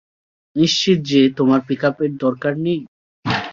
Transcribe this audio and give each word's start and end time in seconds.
নিশ্চিত 0.55 0.97
যে 1.09 1.21
তোমার 1.37 1.59
পিকআপের 1.67 2.11
দরকার 2.23 2.53
নেই? 2.65 2.79